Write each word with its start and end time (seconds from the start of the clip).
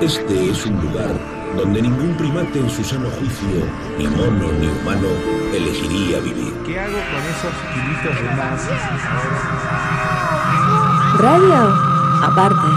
Este 0.00 0.50
es 0.50 0.64
un 0.64 0.80
lugar 0.80 1.12
donde 1.56 1.82
ningún 1.82 2.16
primate 2.16 2.60
en 2.60 2.70
su 2.70 2.84
sano 2.84 3.10
juicio, 3.18 3.66
ni 3.98 4.06
mono 4.06 4.52
ni 4.60 4.68
humano, 4.68 5.08
elegiría 5.52 6.20
vivir. 6.20 6.54
¿Qué 6.64 6.78
hago 6.78 6.92
con 6.92 7.24
esos 7.26 7.52
kilitos 7.74 8.14
de 8.22 8.30
más 8.36 8.68
Radio, 11.18 11.74
aparte. 12.22 12.68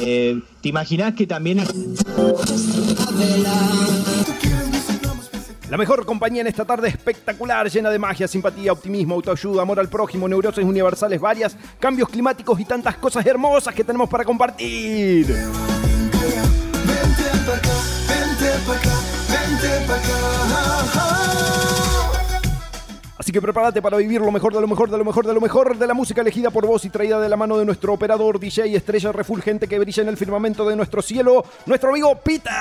Eh, 0.00 0.42
¿Te 0.60 0.68
imaginas 0.68 1.14
que 1.14 1.28
también... 1.28 1.60
La 5.72 5.78
mejor 5.78 6.04
compañía 6.04 6.42
en 6.42 6.48
esta 6.48 6.66
tarde 6.66 6.88
espectacular, 6.88 7.66
llena 7.70 7.88
de 7.88 7.98
magia, 7.98 8.28
simpatía, 8.28 8.72
optimismo, 8.72 9.14
autoayuda, 9.14 9.62
amor 9.62 9.80
al 9.80 9.88
prójimo, 9.88 10.28
neurosis 10.28 10.62
universales 10.62 11.18
varias, 11.18 11.56
cambios 11.80 12.10
climáticos 12.10 12.60
y 12.60 12.66
tantas 12.66 12.96
cosas 12.98 13.24
hermosas 13.24 13.74
que 13.74 13.82
tenemos 13.82 14.10
para 14.10 14.22
compartir. 14.22 15.34
Así 23.16 23.32
que 23.32 23.40
prepárate 23.40 23.80
para 23.80 23.96
vivir 23.96 24.20
lo 24.20 24.30
mejor 24.30 24.52
de 24.52 24.60
lo 24.60 24.68
mejor 24.68 24.90
de 24.90 24.98
lo 24.98 25.06
mejor 25.06 25.26
de 25.26 25.32
lo 25.32 25.40
mejor 25.40 25.78
de 25.78 25.86
la 25.86 25.94
música 25.94 26.20
elegida 26.20 26.50
por 26.50 26.66
vos 26.66 26.84
y 26.84 26.90
traída 26.90 27.18
de 27.18 27.30
la 27.30 27.38
mano 27.38 27.56
de 27.56 27.64
nuestro 27.64 27.94
operador 27.94 28.38
DJ 28.38 28.76
estrella 28.76 29.10
refulgente 29.10 29.66
que 29.66 29.78
brilla 29.78 30.02
en 30.02 30.10
el 30.10 30.18
firmamento 30.18 30.68
de 30.68 30.76
nuestro 30.76 31.00
cielo, 31.00 31.42
nuestro 31.64 31.88
amigo 31.88 32.14
Peter. 32.16 32.52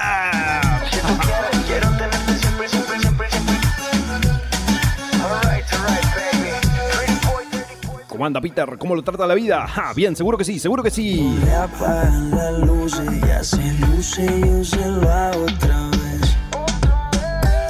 Pretty 8.21 8.21
boy. 8.21 8.21
¿Cómo 8.21 8.25
anda 8.27 8.41
Peter? 8.41 8.77
¿Cómo 8.77 8.95
lo 8.95 9.03
trata 9.03 9.25
la 9.25 9.33
vida? 9.33 9.67
Ja, 9.67 9.93
bien, 9.93 10.15
seguro 10.15 10.37
que 10.37 10.43
sí, 10.43 10.59
seguro 10.59 10.83
que 10.83 10.91
sí. 10.91 11.27
Le 11.43 11.55
apagan 11.55 12.31
las 12.31 12.59
luces 12.59 13.09
y 13.19 13.29
hace 13.31 13.73
luce 13.79 14.41
yo 14.41 14.63
se 14.63 14.87
lo 14.87 15.09
hago 15.09 15.43
otra 15.43 15.89
vez. 15.89 16.37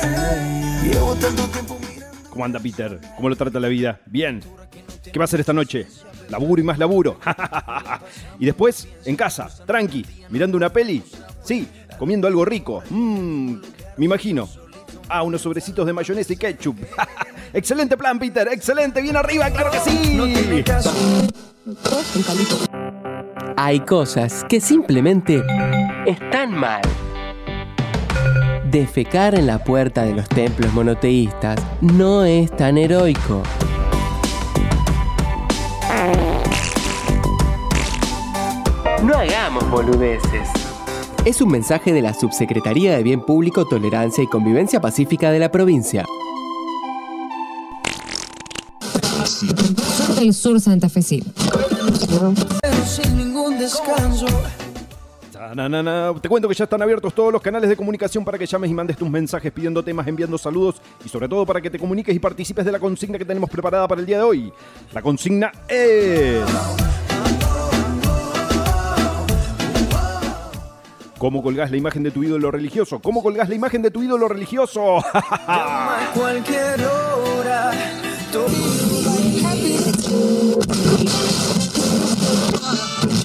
Ey, 0.03 0.91
Llevo 0.91 1.16
tanto 1.16 1.44
tiempo 1.44 1.77
mirando. 1.79 2.29
¿Cómo 2.29 2.45
anda 2.45 2.59
Peter? 2.59 2.99
¿Cómo 3.16 3.29
lo 3.29 3.35
trata 3.35 3.59
la 3.59 3.69
vida? 3.69 4.02
Bien. 4.07 4.41
¿Qué 5.03 5.17
va 5.17 5.23
a 5.23 5.25
hacer 5.25 5.39
esta 5.39 5.53
noche? 5.53 5.88
Laburo 6.29 6.61
y 6.61 6.66
más 6.66 6.77
laburo. 6.77 7.19
y 8.39 8.45
después, 8.45 8.88
en 9.05 9.16
casa, 9.16 9.49
tranqui, 9.66 10.05
mirando 10.29 10.57
una 10.57 10.69
peli. 10.69 11.03
Sí, 11.44 11.67
comiendo 11.97 12.27
algo 12.27 12.45
rico. 12.45 12.83
Mmm, 12.89 13.55
me 13.97 14.05
imagino. 14.05 14.49
Ah, 15.07 15.23
unos 15.23 15.41
sobrecitos 15.41 15.85
de 15.85 15.94
mayonesa 15.94 16.33
y 16.33 16.38
ketchup. 16.38 16.77
excelente 17.53 17.97
plan, 17.97 18.19
Peter. 18.19 18.47
Excelente. 18.52 19.02
Bien 19.02 19.16
arriba, 19.16 19.49
claro 19.49 19.71
que 19.71 19.80
sí. 19.80 20.63
Hay 23.57 23.80
cosas 23.81 24.45
que 24.49 24.59
simplemente 24.59 25.44
están 26.05 26.53
mal. 26.53 26.81
Defecar 28.72 29.35
en 29.35 29.47
la 29.47 29.63
puerta 29.63 30.03
de 30.03 30.13
los 30.13 30.29
templos 30.29 30.73
monoteístas 30.73 31.59
no 31.81 32.23
es 32.23 32.55
tan 32.55 32.77
heroico. 32.77 33.44
No 39.03 39.16
hagamos 39.16 39.69
boludeces. 39.69 40.47
Es 41.25 41.41
un 41.41 41.52
mensaje 41.52 41.91
de 41.91 42.02
la 42.02 42.13
Subsecretaría 42.13 42.95
de 42.95 43.03
Bien 43.03 43.22
Público, 43.22 43.66
Tolerancia 43.66 44.23
y 44.23 44.27
Convivencia 44.27 44.79
Pacífica 44.79 45.31
de 45.31 45.39
la 45.39 45.52
provincia. 45.52 46.05
Sur 50.11 50.19
del 50.19 50.33
Sur 50.33 50.59
Santafesino. 50.59 51.25
Pero 52.61 52.85
sin 52.85 53.17
ningún 53.17 53.57
descanso. 53.57 54.25
Na, 55.55 55.67
na, 55.67 55.81
na. 55.81 56.13
Te 56.22 56.29
cuento 56.29 56.47
que 56.47 56.53
ya 56.53 56.66
están 56.66 56.81
abiertos 56.81 57.13
todos 57.13 57.31
los 57.31 57.41
canales 57.41 57.69
de 57.69 57.75
comunicación 57.75 58.23
para 58.23 58.38
que 58.38 58.45
llames 58.45 58.69
y 58.69 58.73
mandes 58.73 58.97
tus 58.97 59.09
mensajes 59.09 59.51
pidiendo 59.51 59.83
temas, 59.83 60.07
enviando 60.07 60.38
saludos 60.38 60.75
y 61.03 61.09
sobre 61.09 61.27
todo 61.27 61.45
para 61.45 61.61
que 61.61 61.69
te 61.69 61.79
comuniques 61.79 62.16
y 62.16 62.19
participes 62.19 62.66
de 62.66 62.71
la 62.71 62.79
consigna 62.79 63.17
que 63.17 63.25
tenemos 63.25 63.50
preparada 63.50 63.88
para 63.88 64.01
el 64.01 64.07
día 64.07 64.17
de 64.17 64.23
hoy. 64.23 64.53
La 64.94 65.01
consigna 65.01 65.51
es... 65.67 66.41
¿Cómo 71.17 71.44
colgás 71.44 71.69
la 71.69 71.77
imagen 71.77 72.03
de 72.03 72.11
tu 72.11 72.23
ídolo 72.23 72.50
religioso? 72.50 73.00
¿Cómo 73.00 73.21
colgás 73.21 73.47
la 73.47 73.55
imagen 73.55 73.81
de 73.81 73.91
tu 73.91 74.01
ídolo 74.01 74.27
religioso? 74.27 74.97
A 75.13 76.11
cualquier 76.13 76.81
hora. 76.83 77.71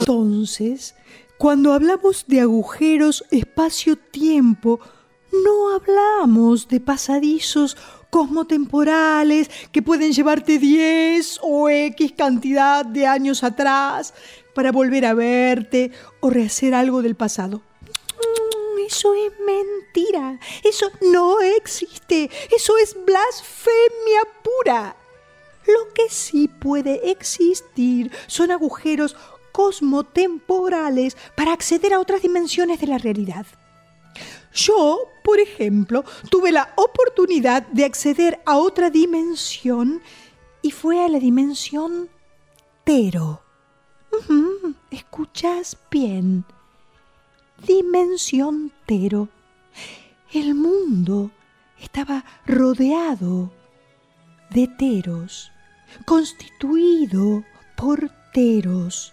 Entonces, 0.01 0.95
cuando 1.39 1.73
hablamos 1.73 2.25
de 2.29 2.41
agujeros 2.41 3.25
espacio-tiempo, 3.31 4.81
no 5.45 5.75
hablamos 5.75 6.69
de 6.69 6.81
pasadizos 6.81 7.77
cosmotemporales 8.11 9.51
que 9.73 9.83
pueden 9.83 10.13
llevarte 10.13 10.59
10 10.59 11.41
o 11.43 11.69
X 11.69 12.13
cantidad 12.17 12.85
de 12.85 13.07
años 13.07 13.45
atrás 13.45 14.15
para 14.55 14.73
volver 14.73 15.05
a 15.05 15.15
verte 15.15 15.91
o 16.21 16.31
rehacer 16.31 16.75
algo 16.75 17.03
del 17.03 17.15
pasado. 17.15 17.61
Mm, 18.17 18.87
Eso 18.87 19.13
es 19.15 19.33
mentira. 19.45 20.39
Eso 20.65 20.91
no 21.13 21.41
existe. 21.41 22.31
Eso 22.55 22.79
es 22.79 22.97
blasfemia 23.05 24.23
pura. 24.43 24.97
Lo 25.67 25.93
que 25.95 26.09
sí 26.09 26.49
puede 26.49 27.11
existir 27.11 28.11
son 28.27 28.51
agujeros 28.51 29.17
cosmotemporales 29.53 31.17
para 31.35 31.53
acceder 31.53 31.95
a 31.95 32.01
otras 32.01 32.23
dimensiones 32.23 32.81
de 32.81 32.87
la 32.87 32.99
realidad. 32.99 33.47
Yo, 34.53 35.09
por 35.25 35.41
ejemplo, 35.41 36.05
tuve 36.31 36.53
la 36.53 36.73
oportunidad 36.77 37.67
de 37.69 37.85
acceder 37.85 38.41
a 38.47 38.57
otra 38.59 38.91
dimensión 38.91 40.03
y 40.63 40.71
fue 40.71 41.05
a 41.05 41.09
la 41.09 41.19
dimensión 41.19 42.09
Tero. 42.85 43.43
Ujú, 44.13 44.75
Escuchas 44.91 45.77
bien. 45.91 46.45
Dimensión 47.67 48.73
Tero. 48.87 49.29
El 50.33 50.55
mundo 50.55 51.31
estaba 51.81 52.25
rodeado 52.47 53.51
de 54.51 54.69
teros, 54.69 55.53
constituido 56.05 57.45
por 57.77 58.11
teros. 58.33 59.13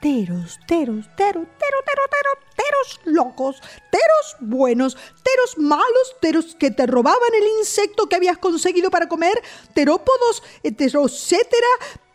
Teros, 0.00 0.60
teros, 0.68 1.10
teros, 1.16 1.46
tero, 1.56 1.78
tero, 1.84 2.04
tero, 2.08 2.30
teros 2.54 3.00
locos, 3.04 3.60
teros 3.90 4.36
buenos, 4.38 4.96
teros 5.24 5.58
malos, 5.58 6.16
teros 6.20 6.54
que 6.54 6.70
te 6.70 6.86
robaban 6.86 7.34
el 7.34 7.46
insecto 7.58 8.08
que 8.08 8.14
habías 8.14 8.38
conseguido 8.38 8.92
para 8.92 9.08
comer, 9.08 9.42
terópodos, 9.74 10.44
heterocétera, 10.62 11.66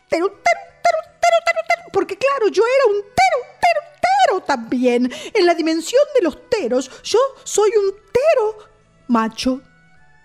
tero, 0.08 0.28
tero, 0.28 0.60
tero, 0.82 0.98
tero, 1.20 1.38
tero, 1.44 1.60
tero, 1.68 1.82
porque 1.92 2.16
claro, 2.16 2.48
yo 2.48 2.62
era 2.64 2.86
un 2.86 3.02
tero, 3.02 3.58
tero, 3.60 3.80
tero 4.00 4.40
también. 4.40 5.12
En 5.34 5.44
la 5.44 5.54
dimensión 5.54 6.02
de 6.14 6.22
los 6.22 6.48
teros, 6.48 6.90
yo 7.02 7.18
soy 7.44 7.70
un 7.76 7.90
tero 7.90 8.70
macho. 9.08 9.60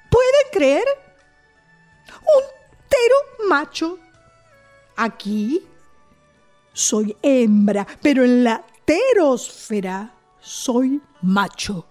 ¿Pueden 0.10 0.52
creer? 0.54 0.86
Un 2.22 2.59
macho. 3.48 3.98
Aquí 4.96 5.62
soy 6.74 7.16
hembra, 7.22 7.86
pero 8.02 8.24
en 8.24 8.44
la 8.44 8.64
terosfera 8.86 10.12
soy 10.40 11.02
macho. 11.22 11.86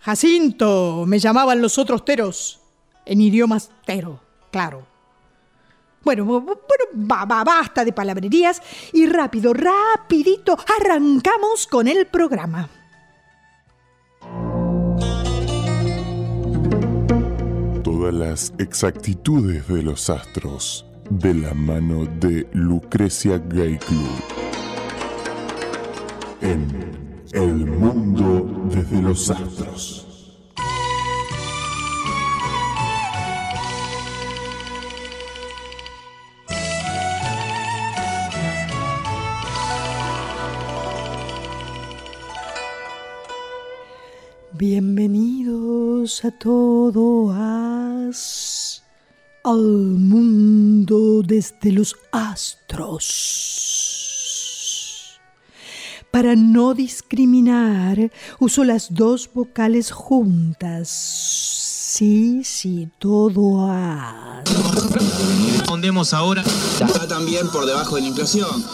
Jacinto, 0.00 1.04
me 1.06 1.18
llamaban 1.18 1.60
los 1.60 1.76
otros 1.78 2.04
teros, 2.04 2.60
en 3.04 3.20
idiomas 3.20 3.70
tero, 3.84 4.20
claro. 4.50 4.86
Bueno, 6.02 6.24
bu- 6.24 6.40
bu- 6.42 6.58
bueno, 6.66 6.84
ba- 6.94 7.26
ba- 7.26 7.44
basta 7.44 7.84
de 7.84 7.92
palabrerías 7.92 8.62
y 8.94 9.06
rápido, 9.06 9.52
rapidito, 9.52 10.56
arrancamos 10.80 11.66
con 11.66 11.86
el 11.88 12.06
programa. 12.06 12.68
Las 18.10 18.52
exactitudes 18.58 19.68
de 19.68 19.84
los 19.84 20.10
astros 20.10 20.84
de 21.10 21.32
la 21.32 21.54
mano 21.54 22.06
de 22.06 22.48
Lucrecia 22.52 23.38
Gay 23.38 23.78
Club. 23.78 24.08
En 26.40 26.66
El 27.32 27.66
Mundo 27.66 28.68
desde 28.68 29.00
los 29.00 29.30
Astros. 29.30 30.10
A 46.00 46.30
todos 46.30 47.30
al 49.44 49.60
mundo 49.60 51.20
desde 51.22 51.72
los 51.72 51.94
astros. 52.10 53.10
Para 56.10 56.34
no 56.36 56.72
discriminar, 56.72 58.10
uso 58.38 58.64
las 58.64 58.94
dos 58.94 59.28
vocales 59.34 59.90
juntas. 59.90 60.88
Sí, 60.88 62.44
sí, 62.44 62.88
todo 62.98 63.70
a. 63.70 64.42
Respondemos 65.52 66.14
ahora. 66.14 66.42
Está 66.80 67.06
también 67.06 67.46
por 67.50 67.66
debajo 67.66 67.96
de 67.96 68.00
la 68.00 68.08
inflación. 68.08 68.64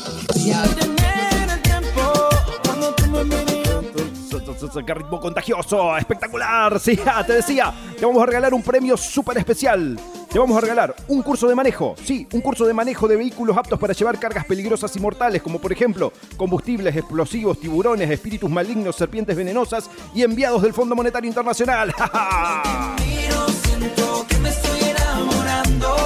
¡Qué 4.84 4.94
ritmo 4.94 5.20
contagioso! 5.20 5.96
¡Espectacular! 5.96 6.78
Sí, 6.80 6.98
ah, 7.06 7.24
te 7.24 7.34
decía, 7.34 7.72
te 7.98 8.04
vamos 8.04 8.22
a 8.22 8.26
regalar 8.26 8.52
un 8.52 8.62
premio 8.62 8.96
súper 8.96 9.38
especial. 9.38 9.98
Te 10.30 10.38
vamos 10.38 10.56
a 10.58 10.60
regalar 10.60 10.94
un 11.08 11.22
curso 11.22 11.48
de 11.48 11.54
manejo. 11.54 11.94
Sí, 12.04 12.26
un 12.32 12.40
curso 12.40 12.66
de 12.66 12.74
manejo 12.74 13.08
de 13.08 13.16
vehículos 13.16 13.56
aptos 13.56 13.78
para 13.78 13.94
llevar 13.94 14.18
cargas 14.18 14.44
peligrosas 14.44 14.94
y 14.96 15.00
mortales, 15.00 15.42
como 15.42 15.58
por 15.60 15.72
ejemplo 15.72 16.12
combustibles, 16.36 16.94
explosivos, 16.96 17.60
tiburones, 17.60 18.10
espíritus 18.10 18.50
malignos, 18.50 18.96
serpientes 18.96 19.36
venenosas 19.36 19.88
y 20.14 20.22
enviados 20.22 20.62
del 20.62 20.74
Fondo 20.74 20.94
Monetario 20.94 21.28
Internacional. 21.28 21.92
¡Ja, 21.96 22.08
ja! 22.08 22.96
siento 23.64 24.26
que 24.28 24.36
me 24.38 24.48
estoy 24.48 24.80
enamorando. 24.80 25.96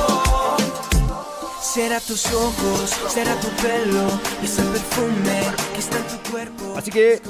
Será 1.60 2.00
tus 2.00 2.26
ojos, 2.32 2.96
será 3.08 3.34
tu 3.40 3.48
pelo, 3.62 4.06
ese 4.42 4.62
perfume 4.62 5.40
que 5.72 5.78
está 5.78 5.98
en 5.98 6.04
tu 6.04 6.30
cuerpo. 6.30 6.74
Así 6.76 6.90
que 6.90 7.20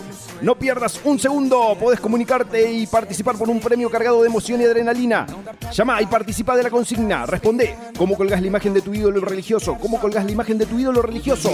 no 0.43 0.55
pierdas 0.55 1.01
un 1.05 1.19
segundo. 1.19 1.77
Podés 1.79 2.01
comunicarte 2.01 2.71
y 2.73 2.87
participar 2.87 3.37
por 3.37 3.49
un 3.49 3.61
premio 3.61 3.91
cargado 3.91 4.23
de 4.23 4.29
emoción 4.29 4.61
y 4.61 4.65
adrenalina. 4.65 5.27
Llama 5.73 6.01
y 6.03 6.07
participa 6.07 6.57
de 6.57 6.63
la 6.63 6.71
consigna. 6.71 7.27
Responde. 7.27 7.77
¿Cómo 7.97 8.17
colgás 8.17 8.41
la 8.41 8.47
imagen 8.47 8.75
de 8.75 8.81
tu 8.83 8.95
ídolo 8.95 9.21
religioso? 9.21 9.77
¿Cómo 9.81 10.01
colgás 10.01 10.25
la 10.25 10.33
imagen 10.33 10.59
de 10.59 10.67
tu 10.67 10.79
ídolo 10.79 11.03
religioso? 11.03 11.51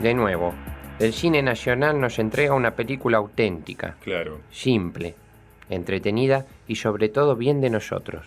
De 0.00 0.14
nuevo, 0.14 0.52
el 0.98 1.12
cine 1.12 1.42
nacional 1.42 2.00
nos 2.00 2.18
entrega 2.18 2.54
una 2.54 2.72
película 2.72 3.18
auténtica, 3.18 3.96
Claro. 4.02 4.40
simple, 4.50 5.14
entretenida 5.70 6.44
y 6.66 6.76
sobre 6.76 7.08
todo 7.08 7.36
bien 7.36 7.60
de 7.60 7.70
nosotros. 7.70 8.26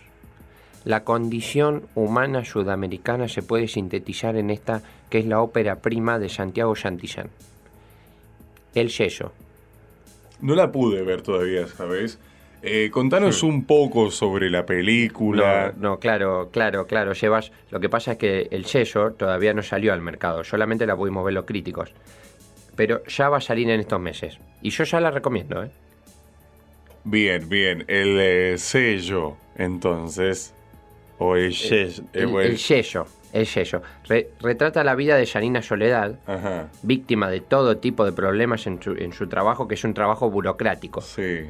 La 0.85 1.03
condición 1.03 1.87
humana 1.95 2.45
sudamericana 2.45 3.27
se 3.27 3.41
puede 3.41 3.67
sintetizar 3.67 4.37
en 4.37 4.51
esta 4.51 4.83
que 5.09 5.17
es 5.17 5.25
la 5.25 5.41
ópera 5.41 5.77
prima 5.81 6.19
de 6.19 6.29
Santiago 6.29 6.75
Santillán. 6.75 7.29
El 8.75 8.89
yeso. 8.89 9.33
No 10.41 10.53
la 10.53 10.71
pude 10.71 11.01
ver 11.01 11.23
todavía, 11.23 11.67
¿sabes? 11.67 12.19
Eh, 12.61 12.89
contanos 12.91 13.41
un 13.41 13.65
poco 13.65 14.11
sobre 14.11 14.49
la 14.49 14.65
película. 14.65 15.73
No, 15.77 15.89
no, 15.89 15.99
claro, 15.99 16.49
claro, 16.51 16.85
claro, 16.85 17.13
llevas. 17.13 17.51
Lo 17.71 17.79
que 17.79 17.89
pasa 17.89 18.13
es 18.13 18.17
que 18.17 18.47
el 18.51 18.65
sello 18.65 19.13
todavía 19.13 19.53
no 19.53 19.63
salió 19.63 19.93
al 19.93 20.01
mercado, 20.01 20.43
solamente 20.43 20.85
la 20.85 20.95
pudimos 20.95 21.23
ver 21.23 21.33
los 21.33 21.45
críticos. 21.45 21.93
Pero 22.75 23.03
ya 23.05 23.29
va 23.29 23.37
a 23.37 23.41
salir 23.41 23.69
en 23.69 23.79
estos 23.79 23.99
meses. 23.99 24.39
Y 24.61 24.71
yo 24.71 24.83
ya 24.83 24.99
la 24.99 25.09
recomiendo, 25.11 25.63
¿eh? 25.63 25.71
Bien, 27.03 27.47
bien. 27.47 27.85
El 27.87 28.19
eh, 28.19 28.57
sello, 28.57 29.37
entonces. 29.55 30.54
O 31.17 31.35
el 31.35 31.53
sello. 31.53 32.03
eh, 32.13 32.23
El, 32.23 32.29
el 32.35 32.57
el 33.33 33.45
sello. 33.47 33.81
Re- 34.07 34.29
retrata 34.39 34.83
la 34.83 34.95
vida 34.95 35.17
de 35.17 35.25
Janina 35.25 35.61
Soledad, 35.61 36.15
Ajá. 36.25 36.69
víctima 36.83 37.29
de 37.29 37.41
todo 37.41 37.77
tipo 37.77 38.05
de 38.05 38.13
problemas 38.13 38.65
en 38.65 38.81
su, 38.81 38.91
en 38.91 39.11
su 39.11 39.27
trabajo, 39.27 39.67
que 39.67 39.75
es 39.75 39.83
un 39.83 39.93
trabajo 39.93 40.29
burocrático. 40.29 41.01
Sí. 41.01 41.41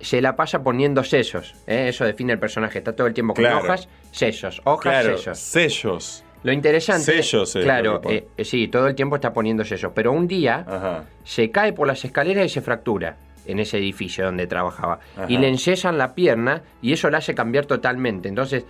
Se 0.00 0.20
la 0.20 0.36
pasa 0.36 0.62
poniendo 0.62 1.02
sellos, 1.04 1.54
¿eh? 1.66 1.86
eso 1.88 2.04
define 2.04 2.34
el 2.34 2.38
personaje. 2.38 2.78
Está 2.78 2.94
todo 2.94 3.06
el 3.06 3.14
tiempo 3.14 3.32
con 3.34 3.44
Claro. 3.44 3.58
hojas, 3.60 3.88
sellos, 4.10 4.60
hojas, 4.64 4.82
Claro, 5.04 5.16
sellos. 5.16 5.38
sellos. 5.38 6.24
Lo 6.42 6.52
interesante. 6.52 7.22
Sellos 7.22 7.54
es 7.56 7.64
Claro, 7.64 8.00
eh, 8.04 8.26
sí, 8.44 8.66
todo 8.68 8.88
el 8.88 8.94
tiempo 8.96 9.14
está 9.14 9.32
poniendo 9.32 9.64
sellos. 9.64 9.92
Pero 9.94 10.12
un 10.12 10.26
día 10.26 10.64
Ajá. 10.68 11.04
se 11.24 11.50
cae 11.50 11.72
por 11.72 11.86
las 11.86 12.04
escaleras 12.04 12.44
y 12.46 12.48
se 12.48 12.60
fractura 12.60 13.16
en 13.46 13.58
ese 13.60 13.78
edificio 13.78 14.24
donde 14.24 14.46
trabajaba. 14.48 14.98
Ajá. 15.16 15.26
Y 15.28 15.38
le 15.38 15.48
enyesan 15.48 15.96
la 15.98 16.14
pierna 16.14 16.62
y 16.82 16.92
eso 16.92 17.08
la 17.10 17.18
hace 17.18 17.34
cambiar 17.34 17.64
totalmente. 17.66 18.28
Entonces, 18.28 18.64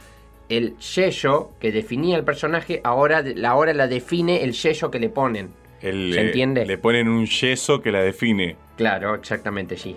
el 0.56 0.76
sello 0.78 1.50
que 1.60 1.72
definía 1.72 2.16
el 2.16 2.24
personaje, 2.24 2.80
ahora, 2.84 3.24
ahora 3.46 3.72
la 3.72 3.86
define 3.86 4.42
el 4.42 4.54
sello 4.54 4.90
que 4.90 4.98
le 4.98 5.08
ponen. 5.08 5.50
El, 5.80 6.12
¿Se 6.12 6.20
eh, 6.20 6.26
entiende? 6.26 6.66
Le 6.66 6.78
ponen 6.78 7.08
un 7.08 7.26
yeso 7.26 7.82
que 7.82 7.90
la 7.90 8.02
define. 8.02 8.56
Claro, 8.76 9.14
exactamente, 9.14 9.76
sí. 9.76 9.96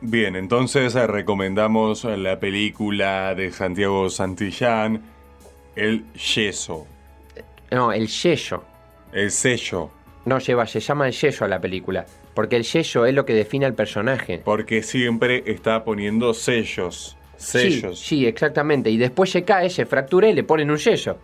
Bien, 0.00 0.34
entonces 0.34 0.94
eh, 0.94 1.06
recomendamos 1.06 2.04
la 2.04 2.40
película 2.40 3.34
de 3.34 3.52
Santiago 3.52 4.10
Santillán, 4.10 5.02
El 5.76 6.04
Yeso. 6.14 6.86
No, 7.70 7.92
el 7.92 8.08
sello. 8.08 8.64
El 9.12 9.30
sello. 9.30 9.90
No, 10.24 10.38
lleva, 10.38 10.66
se 10.66 10.80
llama 10.80 11.06
el 11.06 11.12
sello 11.12 11.46
a 11.46 11.48
la 11.48 11.60
película. 11.60 12.06
Porque 12.34 12.56
el 12.56 12.64
sello 12.64 13.06
es 13.06 13.14
lo 13.14 13.24
que 13.24 13.34
define 13.34 13.66
al 13.66 13.74
personaje. 13.74 14.40
Porque 14.44 14.82
siempre 14.82 15.42
está 15.46 15.84
poniendo 15.84 16.34
sellos. 16.34 17.16
Sí, 17.42 17.80
Sellos. 17.80 17.98
sí, 17.98 18.26
exactamente. 18.26 18.90
Y 18.90 18.96
después 18.96 19.30
se 19.30 19.42
cae, 19.44 19.68
se 19.68 19.84
fractura 19.84 20.28
y 20.28 20.32
le 20.32 20.44
ponen 20.44 20.70
un 20.70 20.78
sello. 20.78 21.18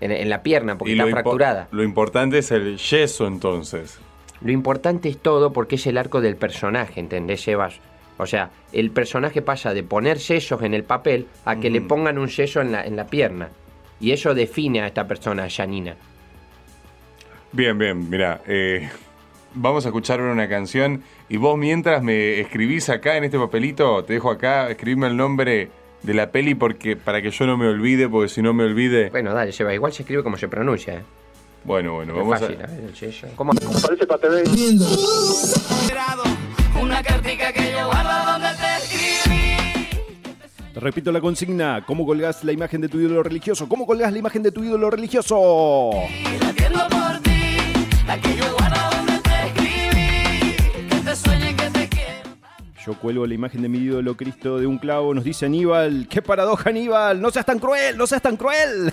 En, 0.00 0.12
en 0.12 0.28
la 0.28 0.42
pierna, 0.42 0.76
porque 0.76 0.92
Y 0.92 0.94
está 0.94 1.06
lo 1.06 1.10
fracturada. 1.10 1.68
Lo 1.70 1.82
importante 1.82 2.38
es 2.38 2.50
el 2.50 2.76
yeso 2.76 3.26
entonces. 3.26 3.98
Lo 4.42 4.52
importante 4.52 5.08
es 5.08 5.16
todo 5.18 5.52
porque 5.52 5.76
es 5.76 5.86
el 5.86 5.96
arco 5.96 6.20
del 6.20 6.36
personaje, 6.36 7.00
¿entendés, 7.00 7.40
Sebas? 7.42 7.80
O 8.18 8.26
sea, 8.26 8.50
el 8.72 8.90
personaje 8.90 9.40
pasa 9.40 9.72
de 9.72 9.82
poner 9.82 10.18
sellos 10.18 10.62
en 10.62 10.74
el 10.74 10.84
papel 10.84 11.26
a 11.44 11.56
que 11.56 11.70
le 11.70 11.80
pongan 11.80 12.18
un 12.18 12.28
sello 12.28 12.60
en 12.60 12.72
la, 12.72 12.84
en 12.84 12.96
la 12.96 13.06
pierna. 13.06 13.48
Y 14.00 14.12
eso 14.12 14.34
define 14.34 14.82
a 14.82 14.86
esta 14.86 15.06
persona, 15.08 15.48
Janina. 15.48 15.96
Bien, 17.52 17.78
bien, 17.78 18.08
mira, 18.10 18.42
eh, 18.46 18.88
vamos 19.56 19.84
a 19.84 19.88
escuchar 19.88 20.20
una 20.20 20.48
canción 20.48 21.02
y 21.28 21.36
vos 21.36 21.58
mientras 21.58 22.02
me 22.02 22.40
escribís 22.40 22.88
acá 22.88 23.16
en 23.16 23.24
este 23.24 23.38
papelito, 23.38 24.04
te 24.04 24.14
dejo 24.14 24.30
acá, 24.30 24.70
escribime 24.70 25.08
el 25.08 25.16
nombre 25.16 25.70
de 26.02 26.14
la 26.14 26.30
peli 26.30 26.54
porque 26.54 26.96
para 26.96 27.20
que 27.20 27.30
yo 27.30 27.46
no 27.46 27.56
me 27.56 27.66
olvide, 27.66 28.08
porque 28.08 28.28
si 28.28 28.42
no 28.42 28.52
me 28.54 28.64
olvide... 28.64 29.10
Bueno, 29.10 29.34
dale, 29.34 29.52
Sebas, 29.52 29.74
igual 29.74 29.92
se 29.92 30.02
escribe 30.02 30.22
como 30.22 30.36
se 30.36 30.48
pronuncia, 30.48 30.94
¿eh? 30.94 31.02
Bueno, 31.64 31.94
bueno, 31.94 32.12
Es 32.12 32.18
vamos 32.20 32.40
fácil, 32.40 32.58
a... 32.62 32.94
sello. 32.94 33.28
¿Cómo? 33.34 33.52
Parece 33.54 34.06
para 34.06 34.20
TV. 34.20 34.44
Una 36.80 37.02
cartica 37.02 37.52
que 37.52 37.72
yo 37.72 37.86
guardo 37.86 38.32
donde 38.32 38.48
te 40.72 40.80
repito 40.80 41.10
la 41.10 41.20
consigna. 41.20 41.84
¿Cómo 41.86 42.06
colgás 42.06 42.44
la 42.44 42.52
imagen 42.52 42.80
de 42.82 42.88
tu 42.88 43.00
ídolo 43.00 43.22
religioso? 43.22 43.68
¿Cómo 43.68 43.86
colgás 43.86 44.12
la 44.12 44.18
imagen 44.18 44.42
de 44.42 44.52
tu 44.52 44.62
ídolo 44.62 44.90
religioso? 44.90 45.90
Latiendo 46.40 46.86
por 46.88 47.18
ti, 47.22 47.56
la 48.06 48.20
que 48.20 48.36
yo 48.36 48.55
Yo 52.86 52.94
cuelgo 52.94 53.26
la 53.26 53.34
imagen 53.34 53.62
de 53.62 53.68
mi 53.68 53.78
ídolo 53.78 54.16
Cristo 54.16 54.60
de 54.60 54.66
un 54.68 54.78
clavo. 54.78 55.12
Nos 55.12 55.24
dice 55.24 55.46
Aníbal. 55.46 56.06
¡Qué 56.08 56.22
paradoja, 56.22 56.70
Aníbal! 56.70 57.20
¡No 57.20 57.32
seas 57.32 57.44
tan 57.44 57.58
cruel! 57.58 57.98
¡No 57.98 58.06
seas 58.06 58.22
tan 58.22 58.36
cruel! 58.36 58.92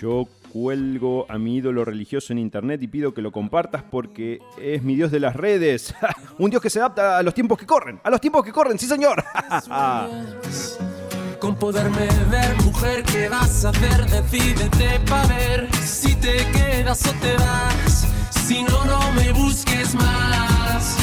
Yo 0.00 0.28
cuelgo 0.52 1.26
a 1.28 1.38
mi 1.38 1.56
ídolo 1.56 1.84
religioso 1.84 2.32
en 2.32 2.38
internet 2.38 2.80
y 2.84 2.86
pido 2.86 3.12
que 3.12 3.20
lo 3.20 3.32
compartas 3.32 3.82
porque 3.82 4.38
es 4.62 4.84
mi 4.84 4.94
Dios 4.94 5.10
de 5.10 5.18
las 5.18 5.34
redes. 5.34 5.92
Un 6.38 6.50
Dios 6.50 6.62
que 6.62 6.70
se 6.70 6.78
adapta 6.78 7.18
a 7.18 7.22
los 7.24 7.34
tiempos 7.34 7.58
que 7.58 7.66
corren. 7.66 8.00
A 8.04 8.10
los 8.10 8.20
tiempos 8.20 8.44
que 8.44 8.52
corren, 8.52 8.78
sí 8.78 8.86
señor. 8.86 9.24
Con 11.40 11.54
poderme 11.54 12.08
ver, 12.30 12.56
mujer, 12.64 13.04
¿qué 13.04 13.28
vas 13.28 13.64
a 13.64 13.68
hacer? 13.68 14.06
Decídete 14.06 14.98
pa' 15.08 15.24
ver 15.26 15.68
si 15.84 16.16
te 16.16 16.36
quedas 16.50 17.06
o 17.06 17.12
te 17.20 17.34
vas. 17.34 18.06
Si 18.44 18.62
no, 18.64 18.84
no 18.84 19.12
me 19.12 19.30
busques 19.32 19.94
más. 19.94 20.96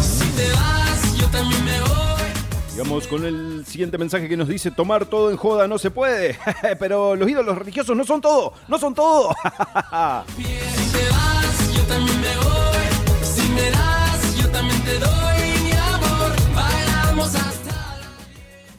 Si 0.00 0.24
te 0.30 0.50
vas, 0.52 1.16
yo 1.18 1.26
también 1.26 1.62
me 1.62 1.80
voy. 1.80 1.98
Digamos 2.72 3.06
con 3.06 3.26
el 3.26 3.66
siguiente 3.66 3.98
mensaje 3.98 4.28
que 4.28 4.36
nos 4.36 4.48
dice 4.48 4.70
tomar 4.70 5.04
todo 5.04 5.30
en 5.30 5.36
joda 5.36 5.68
no 5.68 5.76
se 5.76 5.90
puede, 5.90 6.38
pero 6.78 7.14
los 7.14 7.28
ídolos 7.28 7.58
religiosos 7.58 7.94
no 7.94 8.04
son 8.04 8.22
todo, 8.22 8.54
no 8.66 8.78
son 8.78 8.94
todo. 8.94 9.34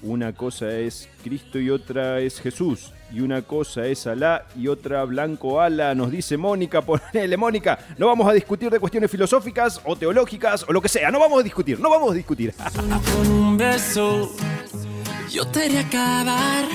una 0.10 0.34
cosa 0.34 0.72
es 0.72 1.08
Cristo 1.24 1.60
y 1.60 1.70
otra 1.70 2.20
es 2.20 2.40
Jesús. 2.40 2.92
Y 3.12 3.22
una 3.22 3.42
cosa 3.42 3.86
es 3.88 4.06
Alá 4.06 4.46
y 4.56 4.68
otra 4.68 5.04
Blanco 5.04 5.62
Ala, 5.62 5.96
nos 5.96 6.12
dice 6.12 6.38
Mónica. 6.38 6.82
Ponele, 6.86 7.38
Mónica, 7.38 7.80
no 7.98 8.08
vamos 8.08 8.28
a 8.28 8.34
discutir 8.34 8.70
de 8.70 8.80
cuestiones 8.80 9.10
filosóficas 9.10 9.82
o 9.84 9.96
teológicas 9.96 10.66
o 10.68 10.74
lo 10.74 10.82
que 10.82 10.90
sea. 10.90 11.12
No 11.12 11.20
vamos 11.20 11.40
a 11.40 11.44
discutir, 11.44 11.80
no 11.80 11.90
vamos 11.90 12.12
a 12.12 12.16
discutir. 12.16 12.54
Con 13.14 13.32
un 13.32 13.58
beso 13.58 14.32
yo 15.30 15.46
te 15.46 15.66
haré 15.66 15.80
acabar 15.80 16.66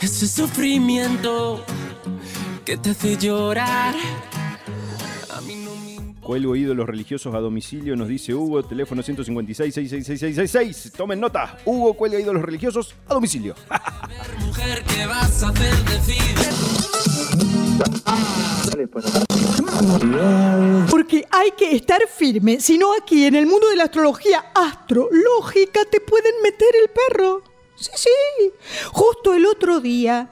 ese 0.00 0.26
sufrimiento 0.26 1.64
que 2.64 2.76
te 2.76 2.90
hace 2.90 3.16
llorar. 3.16 3.94
Cuelgo 6.22 6.54
ídolos 6.54 6.86
religiosos 6.86 7.34
a 7.34 7.38
domicilio, 7.38 7.96
nos 7.96 8.06
dice 8.06 8.32
Hugo, 8.32 8.62
teléfono 8.62 9.02
156 9.02 9.74
666 9.74 10.92
Tomen 10.96 11.18
nota, 11.18 11.58
Hugo 11.64 11.94
cuelga 11.94 12.20
ídolos 12.20 12.42
religiosos 12.42 12.94
a 13.08 13.14
domicilio. 13.14 13.56
Mujer, 14.46 14.84
¿qué 14.84 15.06
vas 15.06 15.42
a 15.42 15.48
hacer? 15.48 15.74
Porque 20.88 21.26
hay 21.28 21.50
que 21.52 21.74
estar 21.74 22.00
firme, 22.08 22.60
si 22.60 22.78
no 22.78 22.94
aquí 22.94 23.24
en 23.24 23.34
el 23.34 23.46
mundo 23.46 23.68
de 23.68 23.76
la 23.76 23.84
astrología 23.84 24.44
astrológica 24.54 25.80
te 25.90 26.00
pueden 26.00 26.34
meter 26.44 26.68
el 26.82 26.90
perro. 26.90 27.42
Sí, 27.74 27.90
sí. 27.96 28.52
Justo 28.92 29.34
el 29.34 29.44
otro 29.44 29.80
día, 29.80 30.30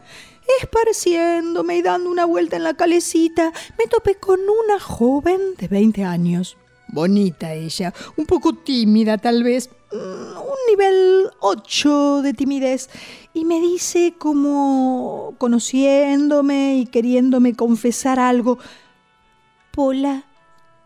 esparciéndome 0.60 1.76
y 1.76 1.82
dando 1.82 2.10
una 2.10 2.24
vuelta 2.24 2.56
en 2.56 2.64
la 2.64 2.74
calecita, 2.74 3.52
me 3.78 3.86
topé 3.86 4.16
con 4.16 4.40
una 4.40 4.80
joven 4.80 5.40
de 5.58 5.68
20 5.68 6.04
años. 6.04 6.56
Bonita 6.88 7.54
ella, 7.54 7.94
un 8.16 8.26
poco 8.26 8.52
tímida 8.52 9.18
tal 9.18 9.44
vez, 9.44 9.70
mm, 9.92 9.96
un 9.96 10.58
nivel 10.68 11.30
8 11.40 12.22
de 12.22 12.34
timidez. 12.34 12.90
Y 13.32 13.44
me 13.44 13.60
dice 13.60 14.14
como 14.18 15.34
conociéndome 15.38 16.78
y 16.78 16.86
queriéndome 16.86 17.54
confesar 17.54 18.18
algo, 18.18 18.58
Pola, 19.70 20.24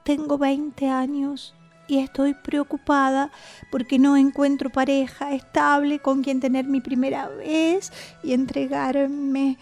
tengo 0.04 0.36
20 0.36 0.88
años 0.88 1.54
y 1.86 1.98
estoy 1.98 2.34
preocupada 2.34 3.30
porque 3.70 3.98
no 3.98 4.16
encuentro 4.16 4.70
pareja 4.70 5.34
estable 5.34 5.98
con 5.98 6.22
quien 6.22 6.40
tener 6.40 6.66
mi 6.66 6.80
primera 6.80 7.28
vez 7.28 7.92
y 8.22 8.32
entregarme 8.32 9.58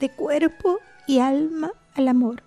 de 0.00 0.10
cuerpo 0.10 0.78
y 1.06 1.18
alma 1.18 1.72
al 1.94 2.08
amor. 2.08 2.42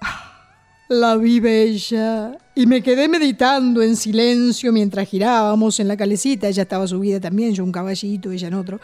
Ah, 0.00 0.48
La 0.88 1.16
vi 1.16 1.40
bella 1.40 2.38
y 2.54 2.66
me 2.66 2.82
quedé 2.82 3.08
meditando 3.08 3.82
en 3.82 3.96
silencio 3.96 4.72
mientras 4.72 5.08
girábamos 5.08 5.80
en 5.80 5.88
la 5.88 5.96
calecita. 5.96 6.48
Ella 6.48 6.62
estaba 6.62 6.86
subida 6.86 7.20
también, 7.20 7.54
yo 7.54 7.64
un 7.64 7.72
caballito, 7.72 8.30
ella 8.30 8.48
en 8.48 8.54
otro. 8.54 8.80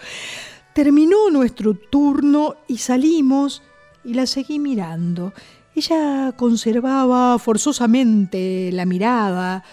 Terminó 0.75 1.31
nuestro 1.31 1.75
turno 1.75 2.57
y 2.67 2.79
salimos 2.79 3.63
y 4.05 4.15
la 4.15 4.27
seguí 4.27 4.59
mirando. 4.59 5.33
Ella 5.75 6.35
conservaba 6.37 7.39
forzosamente 7.39 8.71
la 8.73 8.85
mirada 8.85 9.65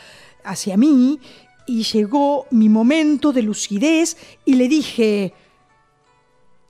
hacia 0.43 0.77
mí 0.77 1.19
y 1.65 1.83
llegó 1.83 2.47
mi 2.51 2.69
momento 2.69 3.33
de 3.33 3.43
lucidez 3.43 4.17
y 4.45 4.55
le 4.55 4.67
dije, 4.69 5.33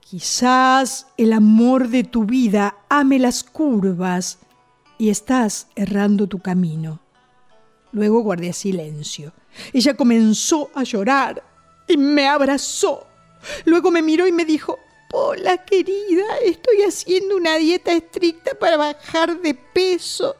quizás 0.00 1.06
el 1.16 1.32
amor 1.32 1.88
de 1.88 2.02
tu 2.04 2.24
vida 2.24 2.76
ame 2.88 3.18
las 3.18 3.44
curvas 3.44 4.38
y 4.98 5.10
estás 5.10 5.68
errando 5.76 6.26
tu 6.26 6.40
camino. 6.40 7.00
Luego 7.92 8.20
guardé 8.20 8.52
silencio. 8.52 9.32
Ella 9.72 9.94
comenzó 9.94 10.70
a 10.74 10.82
llorar 10.82 11.42
y 11.88 11.96
me 11.96 12.26
abrazó. 12.26 13.06
Luego 13.64 13.90
me 13.90 14.02
miró 14.02 14.26
y 14.26 14.32
me 14.32 14.44
dijo, 14.44 14.78
Hola 15.12 15.58
querida, 15.64 16.38
estoy 16.44 16.82
haciendo 16.86 17.36
una 17.36 17.56
dieta 17.56 17.92
estricta 17.92 18.52
para 18.54 18.76
bajar 18.76 19.40
de 19.40 19.54
peso 19.54 20.36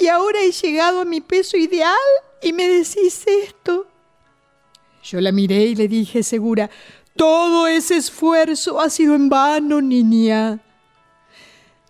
y 0.00 0.08
ahora 0.08 0.40
he 0.42 0.50
llegado 0.50 1.00
a 1.00 1.04
mi 1.04 1.20
peso 1.20 1.56
ideal 1.56 1.94
y 2.42 2.52
me 2.52 2.66
decís 2.66 3.24
esto. 3.26 3.86
Yo 5.04 5.20
la 5.20 5.30
miré 5.30 5.66
y 5.66 5.74
le 5.76 5.86
dije 5.86 6.24
segura, 6.24 6.70
todo 7.14 7.68
ese 7.68 7.98
esfuerzo 7.98 8.80
ha 8.80 8.90
sido 8.90 9.14
en 9.14 9.28
vano, 9.28 9.80
niña. 9.80 10.58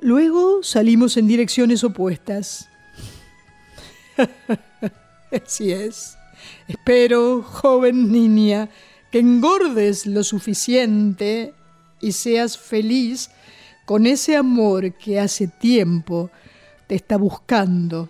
Luego 0.01 0.63
salimos 0.63 1.17
en 1.17 1.27
direcciones 1.27 1.83
opuestas. 1.85 2.69
Así 5.33 5.73
es. 5.73 6.19
Espero, 6.69 7.43
joven 7.43 8.13
niña, 8.13 8.69
que 9.11 9.21
engordes 9.21 10.05
lo 10.05 10.23
suficiente 10.23 11.55
y 12.01 12.13
seas 12.13 12.59
feliz 12.59 13.31
con 13.85 14.07
ese 14.07 14.37
amor 14.37 14.93
que 14.95 15.19
hace 15.19 15.49
tiempo 15.49 16.31
te 16.87 16.95
está 16.95 17.17
buscando, 17.17 18.09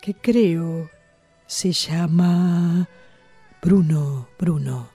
que 0.00 0.14
creo 0.14 0.90
se 1.46 1.72
llama 1.72 2.88
Bruno, 3.62 4.28
Bruno, 4.38 4.90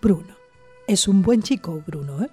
Bruno. 0.00 0.36
Es 0.86 1.06
un 1.06 1.22
buen 1.22 1.42
chico, 1.42 1.82
Bruno, 1.86 2.22
¿eh? 2.24 2.30